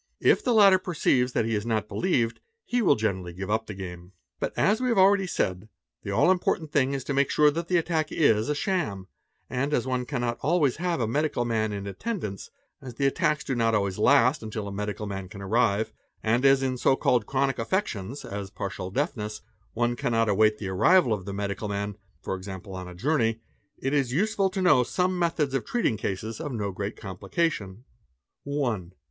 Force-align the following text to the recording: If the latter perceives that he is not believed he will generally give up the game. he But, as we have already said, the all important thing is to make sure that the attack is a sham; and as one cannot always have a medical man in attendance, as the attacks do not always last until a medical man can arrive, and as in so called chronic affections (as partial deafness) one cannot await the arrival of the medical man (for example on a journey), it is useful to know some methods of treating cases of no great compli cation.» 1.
If 0.19 0.43
the 0.43 0.51
latter 0.55 0.79
perceives 0.79 1.33
that 1.33 1.45
he 1.45 1.53
is 1.53 1.63
not 1.63 1.87
believed 1.87 2.39
he 2.65 2.81
will 2.81 2.95
generally 2.95 3.33
give 3.33 3.51
up 3.51 3.67
the 3.67 3.75
game. 3.75 4.13
he 4.13 4.13
But, 4.39 4.53
as 4.57 4.81
we 4.81 4.87
have 4.87 4.97
already 4.97 5.27
said, 5.27 5.69
the 6.01 6.09
all 6.09 6.31
important 6.31 6.71
thing 6.71 6.93
is 6.93 7.03
to 7.03 7.13
make 7.13 7.29
sure 7.29 7.51
that 7.51 7.67
the 7.67 7.77
attack 7.77 8.11
is 8.11 8.49
a 8.49 8.55
sham; 8.55 9.05
and 9.47 9.75
as 9.75 9.85
one 9.85 10.07
cannot 10.07 10.39
always 10.41 10.77
have 10.77 10.99
a 11.01 11.05
medical 11.07 11.45
man 11.45 11.71
in 11.71 11.85
attendance, 11.85 12.49
as 12.81 12.95
the 12.95 13.05
attacks 13.05 13.43
do 13.43 13.53
not 13.53 13.75
always 13.75 13.99
last 13.99 14.41
until 14.41 14.67
a 14.67 14.71
medical 14.71 15.05
man 15.05 15.29
can 15.29 15.39
arrive, 15.39 15.93
and 16.23 16.45
as 16.45 16.63
in 16.63 16.79
so 16.79 16.95
called 16.95 17.27
chronic 17.27 17.59
affections 17.59 18.25
(as 18.25 18.49
partial 18.49 18.89
deafness) 18.89 19.41
one 19.73 19.95
cannot 19.95 20.27
await 20.27 20.57
the 20.57 20.69
arrival 20.69 21.13
of 21.13 21.25
the 21.25 21.31
medical 21.33 21.69
man 21.69 21.95
(for 22.23 22.33
example 22.35 22.73
on 22.73 22.87
a 22.87 22.95
journey), 22.95 23.39
it 23.77 23.93
is 23.93 24.11
useful 24.11 24.49
to 24.49 24.63
know 24.63 24.81
some 24.81 25.19
methods 25.19 25.53
of 25.53 25.63
treating 25.63 25.95
cases 25.95 26.39
of 26.41 26.51
no 26.51 26.71
great 26.71 26.95
compli 26.95 27.31
cation.» 27.31 27.83
1. 28.45 28.93